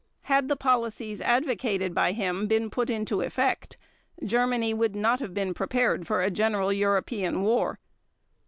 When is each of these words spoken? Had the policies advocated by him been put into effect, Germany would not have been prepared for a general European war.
Had 0.23 0.47
the 0.47 0.55
policies 0.55 1.21
advocated 1.21 1.93
by 1.93 2.13
him 2.13 2.47
been 2.47 2.71
put 2.71 2.89
into 2.89 3.21
effect, 3.21 3.77
Germany 4.25 4.73
would 4.73 4.95
not 4.95 5.19
have 5.19 5.35
been 5.35 5.53
prepared 5.53 6.07
for 6.07 6.23
a 6.23 6.31
general 6.31 6.73
European 6.73 7.43
war. 7.43 7.77